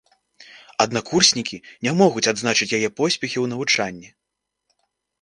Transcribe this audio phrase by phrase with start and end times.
[0.85, 4.09] Аднакурснікі не могуць адзначыць яе поспехі ў навучанні.